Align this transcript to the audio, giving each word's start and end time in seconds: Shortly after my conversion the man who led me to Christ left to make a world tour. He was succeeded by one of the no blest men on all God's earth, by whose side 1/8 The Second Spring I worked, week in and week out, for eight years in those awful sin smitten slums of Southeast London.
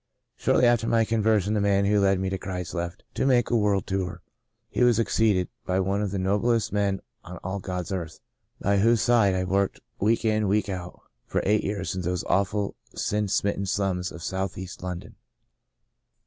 Shortly 0.35 0.65
after 0.65 0.87
my 0.87 1.05
conversion 1.05 1.53
the 1.53 1.61
man 1.61 1.85
who 1.85 1.99
led 1.99 2.19
me 2.19 2.31
to 2.31 2.37
Christ 2.39 2.73
left 2.73 3.03
to 3.13 3.23
make 3.23 3.51
a 3.51 3.55
world 3.55 3.85
tour. 3.85 4.23
He 4.67 4.83
was 4.83 4.95
succeeded 4.95 5.47
by 5.63 5.79
one 5.79 6.01
of 6.01 6.09
the 6.09 6.17
no 6.17 6.39
blest 6.39 6.73
men 6.73 7.01
on 7.23 7.37
all 7.43 7.59
God's 7.59 7.91
earth, 7.91 8.19
by 8.59 8.79
whose 8.79 8.99
side 8.99 9.35
1/8 9.35 9.35
The 9.35 9.37
Second 9.41 9.43
Spring 9.43 9.51
I 9.55 9.61
worked, 9.61 9.79
week 9.99 10.25
in 10.25 10.35
and 10.37 10.49
week 10.49 10.69
out, 10.69 11.01
for 11.27 11.43
eight 11.45 11.63
years 11.63 11.93
in 11.93 12.01
those 12.01 12.23
awful 12.23 12.75
sin 12.95 13.27
smitten 13.27 13.67
slums 13.67 14.11
of 14.11 14.23
Southeast 14.23 14.81
London. 14.81 15.17